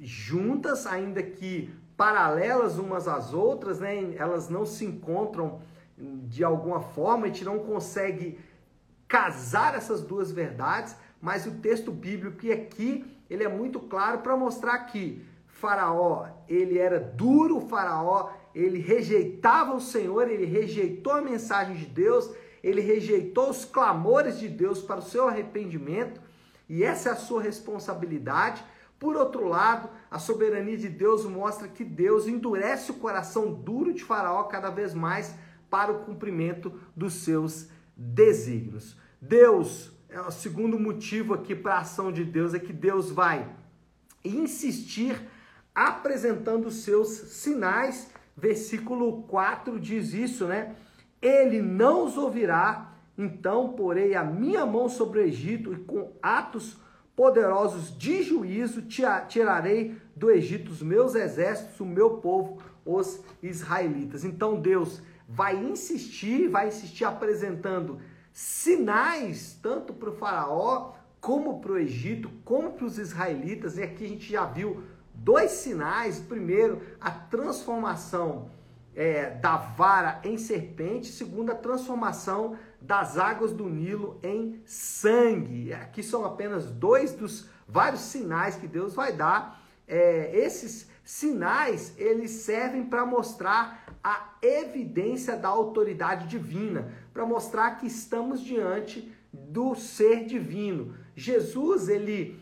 juntas, 0.00 0.86
ainda 0.86 1.22
que 1.22 1.72
paralelas 1.96 2.78
umas 2.78 3.06
às 3.06 3.32
outras, 3.32 3.78
né? 3.78 4.14
Elas 4.16 4.48
não 4.48 4.66
se 4.66 4.84
encontram 4.84 5.60
de 5.96 6.42
alguma 6.42 6.80
forma, 6.80 7.24
a 7.24 7.28
gente 7.28 7.44
não 7.44 7.58
consegue 7.58 8.38
casar 9.06 9.74
essas 9.74 10.02
duas 10.02 10.32
verdades, 10.32 10.96
mas 11.20 11.46
o 11.46 11.52
texto 11.52 11.92
bíblico 11.92 12.50
aqui, 12.50 13.04
ele 13.28 13.44
é 13.44 13.48
muito 13.48 13.78
claro 13.78 14.20
para 14.20 14.36
mostrar 14.36 14.78
que 14.86 15.24
Faraó, 15.46 16.26
ele 16.48 16.78
era 16.78 16.98
duro, 16.98 17.60
Faraó, 17.60 18.30
ele 18.54 18.78
rejeitava 18.78 19.74
o 19.74 19.80
Senhor, 19.80 20.28
ele 20.28 20.44
rejeitou 20.44 21.12
a 21.12 21.22
mensagem 21.22 21.76
de 21.76 21.86
Deus, 21.86 22.30
ele 22.62 22.80
rejeitou 22.80 23.50
os 23.50 23.64
clamores 23.64 24.38
de 24.38 24.48
Deus 24.48 24.80
para 24.82 24.98
o 24.98 25.02
seu 25.02 25.28
arrependimento, 25.28 26.20
e 26.68 26.82
essa 26.82 27.10
é 27.10 27.12
a 27.12 27.16
sua 27.16 27.42
responsabilidade. 27.42 28.64
Por 28.98 29.16
outro 29.16 29.46
lado, 29.46 29.88
a 30.10 30.18
soberania 30.18 30.76
de 30.76 30.88
Deus 30.88 31.24
mostra 31.24 31.68
que 31.68 31.84
Deus 31.84 32.26
endurece 32.26 32.90
o 32.90 32.94
coração 32.94 33.52
duro 33.52 33.92
de 33.92 34.02
Faraó 34.02 34.44
cada 34.44 34.70
vez 34.70 34.94
mais 34.94 35.34
para 35.72 35.90
o 35.90 36.00
cumprimento 36.00 36.70
dos 36.94 37.14
seus 37.14 37.66
desígnios. 37.96 38.94
Deus, 39.18 39.90
é 40.10 40.20
o 40.20 40.30
segundo 40.30 40.78
motivo 40.78 41.32
aqui 41.32 41.54
para 41.54 41.76
a 41.76 41.78
ação 41.78 42.12
de 42.12 42.26
Deus 42.26 42.52
é 42.52 42.58
que 42.58 42.74
Deus 42.74 43.10
vai 43.10 43.48
insistir 44.22 45.18
apresentando 45.74 46.66
os 46.66 46.84
seus 46.84 47.08
sinais. 47.08 48.10
Versículo 48.36 49.22
4 49.22 49.80
diz 49.80 50.12
isso, 50.12 50.46
né? 50.46 50.76
Ele 51.22 51.62
não 51.62 52.04
os 52.04 52.18
ouvirá, 52.18 52.92
então 53.16 53.72
porei 53.72 54.14
a 54.14 54.22
minha 54.22 54.66
mão 54.66 54.90
sobre 54.90 55.20
o 55.20 55.22
Egito 55.22 55.72
e 55.72 55.76
com 55.76 56.12
atos 56.22 56.76
poderosos 57.16 57.96
de 57.96 58.22
juízo 58.22 58.82
tirarei 59.28 59.96
do 60.14 60.30
Egito 60.30 60.70
os 60.70 60.82
meus 60.82 61.14
exércitos, 61.14 61.80
o 61.80 61.86
meu 61.86 62.18
povo, 62.18 62.58
os 62.84 63.22
israelitas. 63.42 64.22
Então 64.22 64.60
Deus 64.60 65.00
vai 65.28 65.56
insistir, 65.56 66.48
vai 66.48 66.68
insistir 66.68 67.04
apresentando 67.04 68.00
sinais 68.32 69.58
tanto 69.62 69.92
para 69.92 70.10
o 70.10 70.12
faraó 70.12 70.92
como 71.20 71.60
para 71.60 71.72
o 71.72 71.78
Egito, 71.78 72.30
como 72.44 72.72
para 72.72 72.84
os 72.84 72.98
israelitas. 72.98 73.78
E 73.78 73.82
aqui 73.82 74.04
a 74.04 74.08
gente 74.08 74.30
já 74.30 74.44
viu 74.44 74.82
dois 75.14 75.52
sinais. 75.52 76.18
Primeiro, 76.18 76.82
a 77.00 77.10
transformação 77.10 78.50
é, 78.94 79.30
da 79.30 79.56
vara 79.56 80.20
em 80.24 80.36
serpente. 80.36 81.06
Segundo, 81.06 81.52
a 81.52 81.54
transformação 81.54 82.56
das 82.80 83.16
águas 83.18 83.52
do 83.52 83.68
Nilo 83.68 84.18
em 84.22 84.60
sangue. 84.64 85.72
Aqui 85.72 86.02
são 86.02 86.24
apenas 86.24 86.66
dois 86.66 87.12
dos 87.12 87.48
vários 87.68 88.00
sinais 88.00 88.56
que 88.56 88.66
Deus 88.66 88.94
vai 88.94 89.12
dar. 89.12 89.62
É, 89.86 90.36
esses 90.36 90.90
sinais 91.04 91.94
eles 91.98 92.30
servem 92.30 92.84
para 92.84 93.04
mostrar 93.04 93.84
a 94.02 94.34
evidência 94.42 95.36
da 95.36 95.48
autoridade 95.48 96.26
divina, 96.26 96.92
para 97.12 97.24
mostrar 97.24 97.78
que 97.78 97.86
estamos 97.86 98.40
diante 98.40 99.12
do 99.32 99.74
ser 99.74 100.24
divino. 100.24 100.94
Jesus 101.14 101.88
ele 101.88 102.40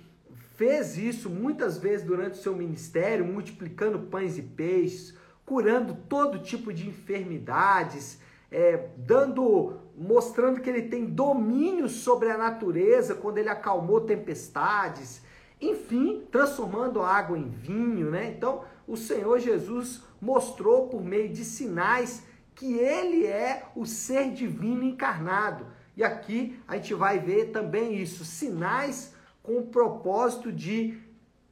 fez 0.56 0.98
isso 0.98 1.30
muitas 1.30 1.78
vezes 1.78 2.06
durante 2.06 2.38
o 2.38 2.42
seu 2.42 2.54
ministério, 2.54 3.24
multiplicando 3.24 3.98
pães 3.98 4.36
e 4.36 4.42
peixes, 4.42 5.14
curando 5.44 5.94
todo 6.08 6.42
tipo 6.42 6.72
de 6.72 6.88
enfermidades, 6.88 8.20
é, 8.50 8.88
dando, 8.96 9.78
mostrando 9.96 10.60
que 10.60 10.68
ele 10.68 10.82
tem 10.82 11.06
domínio 11.06 11.88
sobre 11.88 12.30
a 12.30 12.36
natureza 12.36 13.14
quando 13.14 13.38
ele 13.38 13.48
acalmou 13.48 14.00
tempestades, 14.02 15.22
enfim, 15.60 16.22
transformando 16.30 17.00
a 17.00 17.08
água 17.08 17.38
em 17.38 17.48
vinho, 17.48 18.10
né? 18.10 18.32
Então, 18.36 18.64
o 18.86 18.96
Senhor 18.96 19.38
Jesus 19.38 20.02
mostrou 20.20 20.88
por 20.88 21.02
meio 21.02 21.28
de 21.28 21.44
sinais 21.44 22.22
que 22.54 22.74
ele 22.74 23.26
é 23.26 23.64
o 23.74 23.86
ser 23.86 24.32
divino 24.32 24.82
encarnado. 24.82 25.66
E 25.96 26.04
aqui 26.04 26.58
a 26.66 26.76
gente 26.76 26.94
vai 26.94 27.18
ver 27.18 27.46
também 27.46 27.94
isso, 27.96 28.24
sinais 28.24 29.14
com 29.42 29.58
o 29.58 29.66
propósito 29.66 30.52
de 30.52 30.98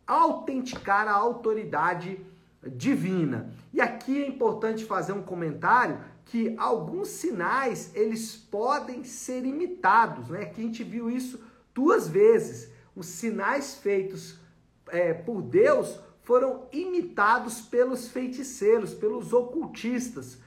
autenticar 0.06 1.06
a 1.06 1.12
autoridade 1.12 2.20
divina. 2.66 3.50
E 3.72 3.80
aqui 3.80 4.22
é 4.22 4.26
importante 4.26 4.84
fazer 4.84 5.12
um 5.12 5.22
comentário 5.22 5.98
que 6.24 6.54
alguns 6.58 7.08
sinais 7.08 7.90
eles 7.94 8.36
podem 8.36 9.04
ser 9.04 9.44
imitados, 9.44 10.28
né? 10.28 10.44
Que 10.46 10.60
a 10.60 10.64
gente 10.64 10.82
viu 10.82 11.10
isso 11.10 11.40
duas 11.74 12.08
vezes. 12.08 12.70
Os 12.98 13.06
sinais 13.06 13.76
feitos 13.76 14.40
é, 14.88 15.14
por 15.14 15.40
Deus 15.40 16.00
foram 16.24 16.66
imitados 16.72 17.60
pelos 17.60 18.08
feiticeiros, 18.08 18.92
pelos 18.92 19.32
ocultistas, 19.32 20.38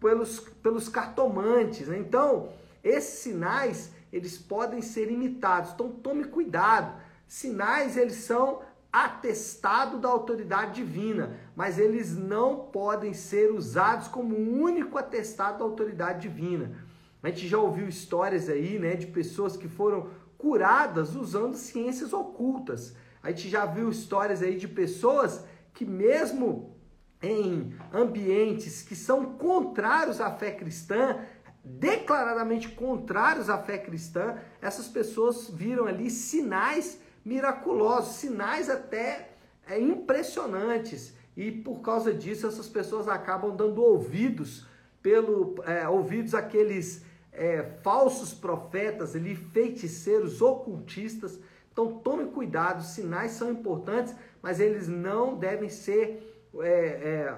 pelos, 0.00 0.40
pelos 0.62 0.88
cartomantes. 0.88 1.86
Né? 1.86 1.98
Então, 1.98 2.48
esses 2.82 3.18
sinais 3.18 3.90
eles 4.10 4.38
podem 4.38 4.80
ser 4.80 5.10
imitados. 5.10 5.72
Então 5.72 5.90
tome 5.90 6.24
cuidado. 6.24 6.98
Sinais 7.26 7.98
eles 7.98 8.16
são 8.16 8.62
atestado 8.90 9.98
da 9.98 10.08
autoridade 10.08 10.76
divina, 10.82 11.38
mas 11.54 11.78
eles 11.78 12.16
não 12.16 12.56
podem 12.72 13.12
ser 13.12 13.52
usados 13.52 14.08
como 14.08 14.34
único 14.34 14.96
atestado 14.96 15.58
da 15.58 15.64
autoridade 15.64 16.22
divina. 16.22 16.74
A 17.22 17.28
gente 17.28 17.46
já 17.46 17.58
ouviu 17.58 17.86
histórias 17.86 18.48
aí, 18.48 18.78
né, 18.78 18.94
de 18.96 19.08
pessoas 19.08 19.58
que 19.58 19.68
foram 19.68 20.08
curadas 20.38 21.16
usando 21.16 21.56
ciências 21.56 22.12
ocultas. 22.12 22.94
A 23.22 23.30
gente 23.30 23.48
já 23.48 23.66
viu 23.66 23.90
histórias 23.90 24.40
aí 24.40 24.56
de 24.56 24.68
pessoas 24.68 25.44
que 25.74 25.84
mesmo 25.84 26.76
em 27.20 27.74
ambientes 27.92 28.80
que 28.80 28.94
são 28.94 29.34
contrários 29.34 30.20
à 30.20 30.30
fé 30.30 30.52
cristã, 30.52 31.18
declaradamente 31.64 32.68
contrários 32.68 33.50
à 33.50 33.58
fé 33.58 33.76
cristã, 33.76 34.38
essas 34.62 34.86
pessoas 34.86 35.50
viram 35.50 35.86
ali 35.86 36.10
sinais 36.10 37.00
miraculosos, 37.24 38.16
sinais 38.16 38.70
até 38.70 39.32
é, 39.66 39.78
impressionantes. 39.78 41.12
E 41.36 41.50
por 41.50 41.80
causa 41.80 42.14
disso, 42.14 42.46
essas 42.46 42.68
pessoas 42.68 43.08
acabam 43.08 43.54
dando 43.54 43.82
ouvidos 43.82 44.66
pelo 45.02 45.56
é, 45.64 45.88
ouvidos 45.88 46.34
aqueles 46.34 47.04
é, 47.38 47.62
falsos 47.82 48.34
profetas 48.34 49.14
ali, 49.14 49.36
feiticeiros, 49.36 50.42
ocultistas. 50.42 51.38
Então 51.72 51.98
tome 52.00 52.26
cuidado, 52.26 52.82
sinais 52.82 53.32
são 53.32 53.50
importantes, 53.50 54.14
mas 54.42 54.58
eles 54.58 54.88
não 54.88 55.38
devem 55.38 55.68
ser 55.68 56.46
é, 56.60 56.68
é, 56.68 57.34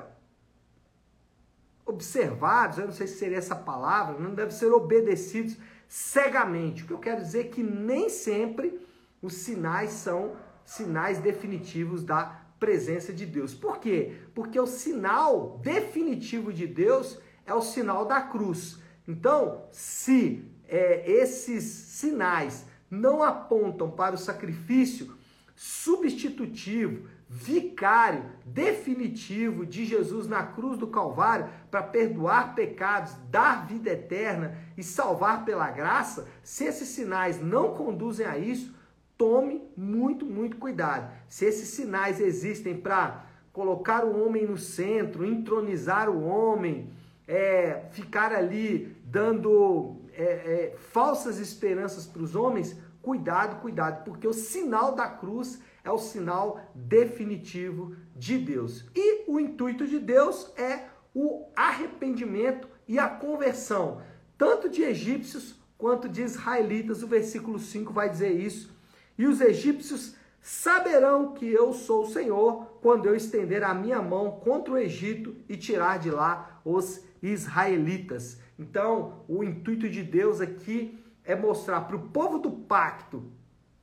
observados, 1.84 2.78
eu 2.78 2.86
não 2.86 2.92
sei 2.92 3.06
se 3.06 3.18
seria 3.18 3.36
essa 3.36 3.54
palavra, 3.54 4.18
não 4.18 4.34
devem 4.34 4.52
ser 4.52 4.72
obedecidos 4.72 5.56
cegamente. 5.86 6.82
O 6.82 6.86
que 6.86 6.92
eu 6.92 6.98
quero 6.98 7.20
dizer 7.20 7.40
é 7.40 7.48
que 7.48 7.62
nem 7.62 8.08
sempre 8.08 8.80
os 9.20 9.34
sinais 9.34 9.90
são 9.90 10.36
sinais 10.64 11.18
definitivos 11.18 12.02
da 12.02 12.40
presença 12.58 13.12
de 13.12 13.26
Deus. 13.26 13.52
Por 13.52 13.78
quê? 13.78 14.16
Porque 14.34 14.58
o 14.58 14.66
sinal 14.66 15.58
definitivo 15.62 16.52
de 16.52 16.66
Deus 16.66 17.18
é 17.44 17.52
o 17.52 17.60
sinal 17.60 18.06
da 18.06 18.22
cruz. 18.22 18.79
Então, 19.10 19.64
se 19.72 20.44
é, 20.68 21.10
esses 21.10 21.64
sinais 21.64 22.64
não 22.88 23.24
apontam 23.24 23.90
para 23.90 24.14
o 24.14 24.18
sacrifício 24.18 25.12
substitutivo, 25.56 27.08
vicário, 27.28 28.24
definitivo 28.44 29.66
de 29.66 29.84
Jesus 29.84 30.28
na 30.28 30.44
cruz 30.44 30.78
do 30.78 30.86
Calvário 30.86 31.48
para 31.72 31.82
perdoar 31.82 32.54
pecados, 32.54 33.12
dar 33.28 33.66
vida 33.66 33.90
eterna 33.90 34.56
e 34.76 34.82
salvar 34.82 35.44
pela 35.44 35.68
graça, 35.70 36.28
se 36.42 36.64
esses 36.64 36.88
sinais 36.88 37.40
não 37.42 37.74
conduzem 37.74 38.26
a 38.26 38.38
isso, 38.38 38.72
tome 39.18 39.60
muito, 39.76 40.24
muito 40.24 40.56
cuidado. 40.56 41.12
Se 41.28 41.44
esses 41.44 41.68
sinais 41.70 42.20
existem 42.20 42.76
para 42.76 43.26
colocar 43.52 44.04
o 44.04 44.24
homem 44.24 44.46
no 44.46 44.56
centro, 44.56 45.24
entronizar 45.24 46.08
o 46.08 46.24
homem, 46.24 46.88
é, 47.30 47.84
ficar 47.92 48.32
ali 48.32 48.96
dando 49.10 49.96
é, 50.12 50.22
é, 50.22 50.76
falsas 50.92 51.38
esperanças 51.38 52.06
para 52.06 52.22
os 52.22 52.36
homens, 52.36 52.76
cuidado, 53.02 53.60
cuidado, 53.60 54.04
porque 54.04 54.26
o 54.26 54.32
sinal 54.32 54.94
da 54.94 55.08
cruz 55.08 55.60
é 55.82 55.90
o 55.90 55.98
sinal 55.98 56.60
definitivo 56.74 57.96
de 58.14 58.38
Deus. 58.38 58.86
E 58.94 59.24
o 59.28 59.40
intuito 59.40 59.86
de 59.86 59.98
Deus 59.98 60.52
é 60.56 60.86
o 61.14 61.46
arrependimento 61.56 62.68
e 62.86 62.98
a 62.98 63.08
conversão, 63.08 64.00
tanto 64.38 64.68
de 64.68 64.82
egípcios 64.82 65.56
quanto 65.76 66.08
de 66.08 66.22
israelitas. 66.22 67.02
O 67.02 67.08
versículo 67.08 67.58
5 67.58 67.92
vai 67.92 68.08
dizer 68.08 68.30
isso. 68.30 68.70
E 69.18 69.26
os 69.26 69.40
egípcios 69.40 70.14
saberão 70.40 71.32
que 71.32 71.46
eu 71.46 71.72
sou 71.72 72.02
o 72.02 72.10
Senhor 72.10 72.78
quando 72.80 73.06
eu 73.06 73.14
estender 73.14 73.62
a 73.62 73.74
minha 73.74 74.00
mão 74.00 74.30
contra 74.30 74.74
o 74.74 74.78
Egito 74.78 75.34
e 75.48 75.56
tirar 75.56 75.98
de 75.98 76.10
lá 76.10 76.60
os 76.64 77.02
israelitas. 77.22 78.38
Então, 78.60 79.24
o 79.26 79.42
intuito 79.42 79.88
de 79.88 80.02
Deus 80.02 80.38
aqui 80.38 81.02
é 81.24 81.34
mostrar 81.34 81.80
para 81.80 81.96
o 81.96 82.10
povo 82.10 82.38
do 82.38 82.50
pacto, 82.50 83.24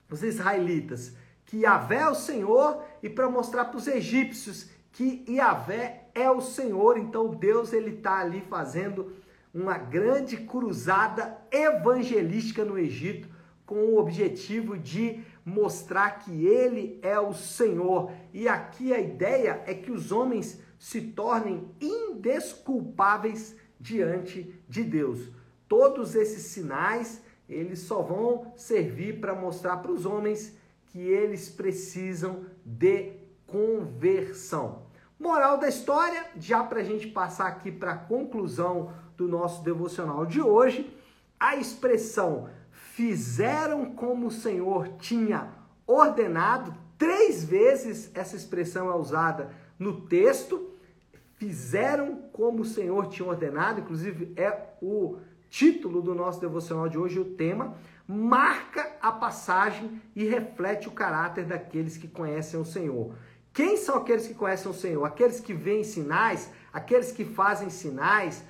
os 0.07 0.21
israelitas, 0.21 1.15
que 1.43 1.61
Yahvé 1.61 2.01
é 2.01 2.09
o 2.09 2.13
Senhor 2.13 2.83
e 3.01 3.09
para 3.09 3.27
mostrar 3.27 3.65
para 3.65 3.77
os 3.77 3.87
egípcios 3.87 4.69
que 4.91 5.25
Yahvé 5.27 6.09
é 6.13 6.29
o 6.29 6.41
Senhor. 6.41 6.95
Então, 6.95 7.27
Deus 7.27 7.73
ele 7.73 7.95
está 7.95 8.19
ali 8.19 8.41
fazendo 8.41 9.13
uma 9.51 9.79
grande 9.79 10.37
cruzada 10.37 11.39
evangelística 11.51 12.63
no 12.63 12.77
Egito 12.77 13.27
com 13.65 13.77
o 13.77 13.97
objetivo 13.97 14.77
de 14.77 15.23
mostrar 15.43 16.19
que 16.19 16.45
ele 16.45 16.99
é 17.01 17.19
o 17.19 17.33
Senhor. 17.33 18.11
E 18.31 18.47
aqui 18.47 18.93
a 18.93 18.99
ideia 18.99 19.63
é 19.65 19.73
que 19.73 19.91
os 19.91 20.11
homens 20.11 20.61
se 20.77 21.01
tornem 21.01 21.67
indesculpáveis 21.81 23.55
diante 23.79 24.53
de 24.67 24.83
Deus. 24.83 25.29
Todos 25.67 26.15
esses 26.15 26.43
sinais, 26.43 27.21
eles 27.47 27.79
só 27.79 28.01
vão 28.01 28.53
servir 28.55 29.19
para 29.19 29.35
mostrar 29.35 29.77
para 29.77 29.91
os 29.91 30.05
homens 30.05 30.55
que 30.87 30.99
eles 30.99 31.49
precisam 31.49 32.45
de 32.65 33.13
conversão. 33.45 34.83
Moral 35.19 35.57
da 35.57 35.67
história, 35.67 36.25
já 36.39 36.63
para 36.63 36.81
a 36.81 36.83
gente 36.83 37.07
passar 37.07 37.47
aqui 37.47 37.71
para 37.71 37.91
a 37.93 37.97
conclusão 37.97 38.91
do 39.15 39.27
nosso 39.27 39.63
devocional 39.63 40.25
de 40.25 40.41
hoje, 40.41 40.95
a 41.39 41.55
expressão 41.55 42.49
fizeram 42.71 43.93
como 43.93 44.27
o 44.27 44.31
Senhor 44.31 44.89
tinha 44.99 45.51
ordenado, 45.85 46.73
três 46.97 47.43
vezes 47.43 48.11
essa 48.13 48.35
expressão 48.35 48.91
é 48.91 48.95
usada 48.95 49.51
no 49.79 50.01
texto, 50.01 50.69
fizeram 51.37 52.15
como 52.33 52.61
o 52.61 52.65
Senhor 52.65 53.07
tinha 53.07 53.27
ordenado, 53.27 53.79
inclusive 53.79 54.33
é 54.35 54.73
o 54.81 55.19
título 55.49 56.01
do 56.01 56.13
nosso 56.13 56.41
devocional 56.41 56.89
de 56.89 56.97
hoje, 56.97 57.19
o 57.19 57.25
tema, 57.25 57.75
marca 58.07 58.97
a 59.01 59.11
passagem 59.11 60.01
e 60.15 60.25
reflete 60.25 60.87
o 60.87 60.91
caráter 60.91 61.45
daqueles 61.45 61.97
que 61.97 62.07
conhecem 62.07 62.59
o 62.59 62.65
Senhor. 62.65 63.15
Quem 63.53 63.77
são 63.77 63.97
aqueles 63.97 64.27
que 64.27 64.33
conhecem 64.33 64.69
o 64.69 64.73
Senhor? 64.73 65.03
Aqueles 65.05 65.39
que 65.39 65.53
veem 65.53 65.83
sinais, 65.83 66.51
aqueles 66.71 67.11
que 67.11 67.25
fazem 67.25 67.69
sinais, 67.69 68.43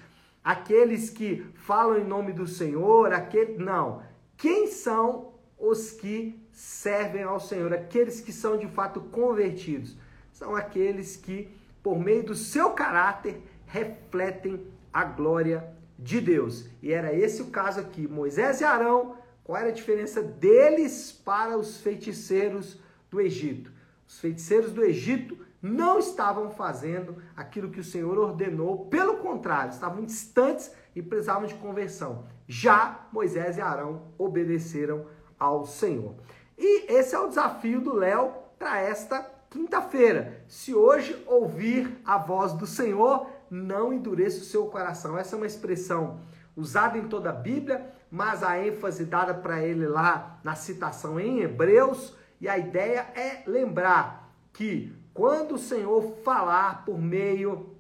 aqueles 0.44 1.10
que 1.10 1.46
falam 1.56 1.98
em 1.98 2.04
nome 2.04 2.34
do 2.34 2.48
Senhor, 2.48 3.14
aquele 3.14 3.58
não. 3.58 4.04
Quem 4.36 4.68
são 4.68 5.34
os 5.58 5.92
que 5.92 6.40
servem 6.52 7.24
ao 7.24 7.40
Senhor? 7.40 7.74
Aqueles 7.74 8.22
que 8.22 8.32
são 8.32 8.58
de 8.58 8.68
fato 8.68 9.02
convertidos. 9.02 9.98
São 10.32 10.56
aqueles 10.56 11.16
que 11.16 11.50
por 11.88 11.98
meio 11.98 12.22
do 12.22 12.36
seu 12.36 12.72
caráter, 12.72 13.42
refletem 13.66 14.68
a 14.92 15.06
glória 15.06 15.74
de 15.98 16.20
Deus. 16.20 16.70
E 16.82 16.92
era 16.92 17.14
esse 17.14 17.42
o 17.42 17.46
caso 17.46 17.80
aqui. 17.80 18.06
Moisés 18.06 18.60
e 18.60 18.66
Arão, 18.66 19.16
qual 19.42 19.58
era 19.58 19.70
a 19.70 19.74
diferença 19.74 20.22
deles 20.22 21.14
para 21.14 21.58
os 21.58 21.78
feiticeiros 21.78 22.78
do 23.10 23.22
Egito? 23.22 23.72
Os 24.06 24.20
feiticeiros 24.20 24.74
do 24.74 24.84
Egito 24.84 25.38
não 25.62 25.98
estavam 25.98 26.52
fazendo 26.52 27.24
aquilo 27.38 27.72
que 27.72 27.80
o 27.80 27.86
Senhor 27.86 28.18
ordenou, 28.18 28.88
pelo 28.88 29.20
contrário, 29.20 29.72
estavam 29.72 30.04
distantes 30.04 30.70
e 30.94 31.02
precisavam 31.02 31.48
de 31.48 31.56
conversão. 31.56 32.26
Já 32.50 33.08
Moisés 33.14 33.58
e 33.58 33.62
Arão 33.62 34.12
obedeceram 34.18 35.06
ao 35.40 35.66
Senhor. 35.66 36.16
E 36.58 36.92
esse 36.92 37.16
é 37.16 37.20
o 37.20 37.30
desafio 37.30 37.80
do 37.80 37.94
Léo 37.94 38.34
para 38.60 38.78
esta 38.78 39.37
quinta-feira. 39.58 40.44
Se 40.48 40.76
hoje 40.76 41.20
ouvir 41.26 42.00
a 42.06 42.20
voz 42.20 42.54
do 42.54 42.68
Senhor, 42.68 43.28
não 43.50 43.92
endureça 43.92 44.42
o 44.42 44.46
seu 44.46 44.68
coração. 44.68 45.18
Essa 45.18 45.36
é 45.36 45.38
uma 45.38 45.48
expressão 45.48 46.20
usada 46.56 46.96
em 46.96 47.08
toda 47.08 47.32
a 47.32 47.34
Bíblia, 47.34 47.92
mas 48.12 48.44
a 48.44 48.64
ênfase 48.64 49.04
dada 49.04 49.34
para 49.34 49.64
ele 49.64 49.88
lá 49.88 50.40
na 50.44 50.54
citação 50.54 51.20
em 51.20 51.40
Hebreus, 51.40 52.16
e 52.40 52.48
a 52.48 52.56
ideia 52.56 53.00
é 53.16 53.44
lembrar 53.48 54.32
que 54.54 54.96
quando 55.12 55.56
o 55.56 55.60
Senhor 55.60 56.18
falar 56.24 56.86
por 56.86 57.00
meio 57.00 57.76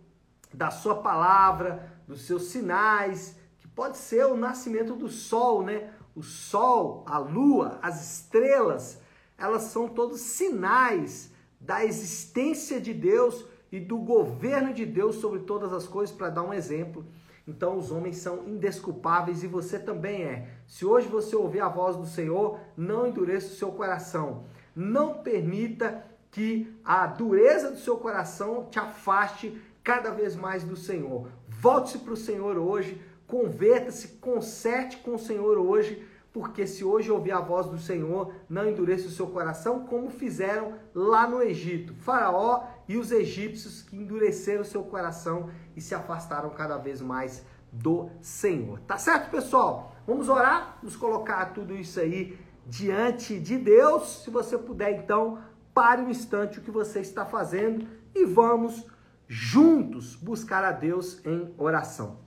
da 0.52 0.72
sua 0.72 0.96
palavra, 0.96 1.92
dos 2.08 2.26
seus 2.26 2.46
sinais, 2.46 3.36
que 3.60 3.68
pode 3.68 4.00
ser 4.00 4.26
o 4.26 4.36
nascimento 4.36 4.96
do 4.96 5.10
sol, 5.10 5.62
né? 5.62 5.92
O 6.16 6.24
sol, 6.24 7.06
a 7.08 7.20
lua, 7.20 7.78
as 7.84 8.04
estrelas, 8.04 9.00
elas 9.38 9.64
são 9.64 9.88
todos 9.88 10.20
sinais 10.22 11.37
da 11.60 11.84
existência 11.84 12.80
de 12.80 12.94
Deus 12.94 13.46
e 13.72 13.80
do 13.80 13.98
governo 13.98 14.74
de 14.74 14.86
Deus 14.86 15.18
sobre 15.18 15.40
todas 15.40 15.74
as 15.74 15.88
coisas, 15.88 16.16
para 16.16 16.30
dar 16.30 16.44
um 16.44 16.54
exemplo. 16.54 17.06
Então 17.48 17.78
os 17.78 17.92
homens 17.92 18.18
são 18.18 18.48
indesculpáveis 18.48 19.44
e 19.44 19.48
você 19.48 19.80
também 19.80 20.24
é. 20.24 20.50
Se 20.68 20.86
hoje 20.86 21.08
você 21.08 21.36
ouvir 21.36 21.62
a 21.62 21.70
voz 21.70 21.96
do 21.96 22.06
Senhor, 22.06 22.60
não 22.76 23.08
endureça 23.08 23.48
o 23.48 23.56
seu 23.56 23.72
coração. 23.72 24.44
Não 24.76 25.16
permita 25.16 26.06
que 26.30 26.76
a 26.84 27.08
dureza 27.08 27.72
do 27.72 27.80
seu 27.80 27.98
coração 27.98 28.68
te 28.70 28.78
afaste 28.78 29.60
cada 29.84 30.12
vez 30.12 30.36
mais 30.36 30.64
do 30.64 30.76
Senhor. 30.76 31.30
Volte-se 31.48 32.00
para 32.00 32.14
o 32.14 32.18
Senhor 32.18 32.58
hoje, 32.58 33.02
converta-se, 33.26 34.10
conserte 34.20 34.98
com 34.98 35.16
o 35.16 35.20
Senhor 35.20 35.58
hoje 35.58 36.06
porque 36.32 36.68
se 36.68 36.84
hoje 36.84 37.12
ouvir 37.12 37.32
a 37.32 37.40
voz 37.40 37.68
do 37.68 37.78
Senhor, 37.78 38.34
não 38.50 38.70
endureça 38.70 39.08
o 39.08 39.12
seu 39.12 39.28
coração, 39.28 39.86
como 39.86 40.10
fizeram 40.10 40.74
lá 40.94 41.28
no 41.28 41.42
Egito. 41.42 41.94
Faraó 41.96 42.64
e 42.88 42.98
os 42.98 43.12
egípcios 43.12 43.82
que 43.82 43.96
endureceram 43.96 44.62
o 44.62 44.66
seu 44.66 44.84
coração 44.84 45.50
e 45.76 45.82
se 45.82 45.96
afastaram 45.96 46.50
cada 46.52 46.78
vez 46.78 47.02
mais 47.02 47.44
do 47.72 48.10
Senhor. 48.22 48.80
Tá 48.82 48.98
certo, 48.98 49.30
pessoal? 49.30 49.96
Vamos 50.06 50.30
orar, 50.30 50.78
nos 50.82 50.96
colocar 50.96 51.54
tudo 51.54 51.76
isso 51.76 52.00
aí 52.00 52.38
diante 52.66 53.40
de 53.40 53.58
Deus. 53.58 54.24
Se 54.24 54.30
você 54.30 54.58
puder, 54.58 54.92
então, 55.04 55.40
pare 55.74 56.02
um 56.02 56.10
instante 56.10 56.60
o 56.60 56.62
que 56.62 56.72
você 56.72 57.00
está 57.00 57.26
fazendo 57.26 57.88
e 58.14 58.26
vamos 58.26 58.86
juntos 59.28 60.16
buscar 60.16 60.64
a 60.64 60.72
Deus 60.72 61.24
em 61.26 61.54
oração. 61.58 62.20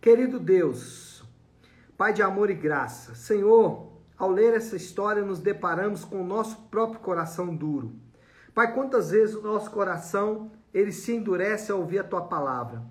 Querido 0.00 0.38
Deus, 0.38 1.13
Pai 1.96 2.12
de 2.12 2.24
amor 2.24 2.50
e 2.50 2.54
graça, 2.54 3.14
Senhor, 3.14 3.92
ao 4.18 4.28
ler 4.28 4.52
essa 4.52 4.74
história, 4.74 5.22
nos 5.22 5.38
deparamos 5.38 6.04
com 6.04 6.20
o 6.20 6.26
nosso 6.26 6.62
próprio 6.62 6.98
coração 6.98 7.54
duro. 7.54 7.92
Pai, 8.52 8.74
quantas 8.74 9.12
vezes 9.12 9.36
o 9.36 9.42
nosso 9.42 9.70
coração 9.70 10.50
ele 10.72 10.90
se 10.90 11.14
endurece 11.14 11.70
ao 11.70 11.78
ouvir 11.78 12.00
a 12.00 12.04
tua 12.04 12.22
palavra. 12.22 12.82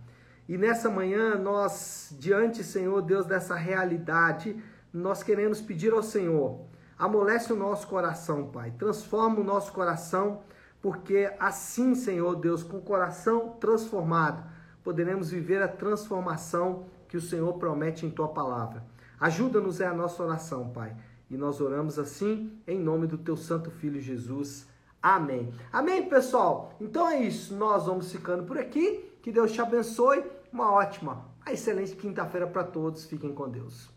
E 0.47 0.57
nessa 0.57 0.89
manhã, 0.89 1.35
nós, 1.35 2.15
diante, 2.17 2.63
Senhor 2.63 3.01
Deus, 3.01 3.25
dessa 3.25 3.55
realidade, 3.55 4.55
nós 4.93 5.21
queremos 5.21 5.59
pedir 5.59 5.91
ao 5.91 6.01
Senhor, 6.01 6.61
amolece 6.97 7.51
o 7.51 7.57
nosso 7.57 7.85
coração, 7.87 8.51
Pai. 8.51 8.71
Transforma 8.71 9.41
o 9.41 9.43
nosso 9.43 9.73
coração, 9.73 10.43
porque 10.81 11.29
assim, 11.41 11.93
Senhor 11.93 12.37
Deus, 12.37 12.63
com 12.63 12.77
o 12.77 12.81
coração 12.81 13.57
transformado, 13.59 14.49
poderemos 14.81 15.29
viver 15.29 15.61
a 15.61 15.67
transformação 15.67 16.85
que 17.09 17.17
o 17.17 17.21
Senhor 17.21 17.51
promete 17.55 18.05
em 18.05 18.09
tua 18.09 18.29
palavra. 18.29 18.92
Ajuda-nos 19.23 19.79
é 19.79 19.87
a 19.87 19.93
nossa 19.93 20.21
oração, 20.21 20.67
Pai. 20.71 20.93
E 21.31 21.37
nós 21.37 21.61
oramos 21.61 21.97
assim 21.97 22.51
em 22.67 22.77
nome 22.77 23.07
do 23.07 23.17
teu 23.17 23.37
santo 23.37 23.71
filho 23.71 24.01
Jesus. 24.01 24.67
Amém. 25.01 25.49
Amém, 25.71 26.09
pessoal. 26.09 26.73
Então 26.77 27.07
é 27.07 27.21
isso. 27.21 27.55
Nós 27.55 27.85
vamos 27.85 28.11
ficando 28.11 28.43
por 28.43 28.57
aqui. 28.57 29.17
Que 29.21 29.31
Deus 29.31 29.53
te 29.53 29.61
abençoe. 29.61 30.29
Uma 30.51 30.73
ótima, 30.73 31.25
uma 31.41 31.53
excelente 31.53 31.95
quinta-feira 31.95 32.45
para 32.45 32.65
todos. 32.65 33.05
Fiquem 33.05 33.33
com 33.33 33.47
Deus. 33.47 33.92